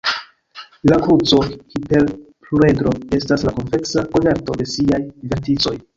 [0.91, 5.03] La kruco-hiperpluredro estas la konveksa koverto de siaj
[5.35, 5.77] verticoj.